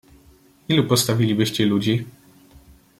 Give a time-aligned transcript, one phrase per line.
[0.69, 2.05] "Ilu postawilibyście ludzi?"